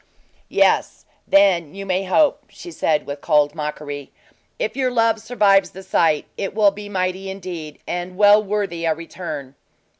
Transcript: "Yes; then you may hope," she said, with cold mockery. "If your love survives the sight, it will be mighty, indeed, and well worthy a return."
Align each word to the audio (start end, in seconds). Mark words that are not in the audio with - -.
"Yes; 0.49 1.05
then 1.27 1.75
you 1.75 1.85
may 1.85 2.05
hope," 2.05 2.45
she 2.49 2.71
said, 2.71 3.05
with 3.05 3.21
cold 3.21 3.53
mockery. 3.53 4.09
"If 4.57 4.75
your 4.75 4.89
love 4.89 5.19
survives 5.19 5.69
the 5.69 5.83
sight, 5.83 6.25
it 6.37 6.55
will 6.55 6.71
be 6.71 6.89
mighty, 6.89 7.29
indeed, 7.29 7.77
and 7.85 8.17
well 8.17 8.41
worthy 8.43 8.83
a 8.85 8.95
return." 8.95 9.53